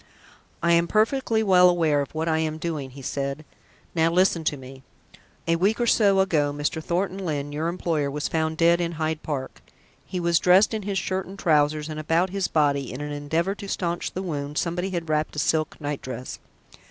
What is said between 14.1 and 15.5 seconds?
the wound, somebody had wrapped a